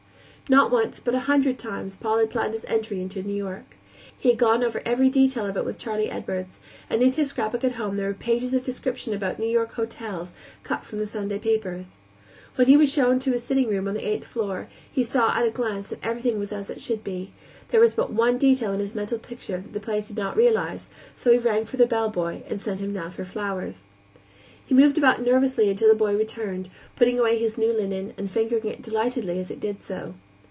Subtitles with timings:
[0.49, 3.77] Not once, but a hundred times, Paul had planned this entry into New York.
[4.19, 7.63] He had gone over every detail of it with Charley Edwards, and in his scrapbook
[7.63, 10.33] at home there were pages of description about New York hotels,
[10.63, 11.99] cut from the Sunday papers.
[12.55, 15.47] When he was shown to his sitting room on the eighth floor he saw at
[15.47, 17.31] a glance that everything was as it should be;
[17.69, 20.89] there was but one detail in his mental picture that the place did not realize,
[21.15, 23.87] so he rang for the bellboy and sent him down for flowers.
[24.65, 28.65] He moved about nervously until the boy returned, putting away his new linen and fingering
[28.67, 30.13] it delightedly as he did so.